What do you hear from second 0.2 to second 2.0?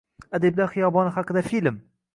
Adiblar xiyoboni haqida film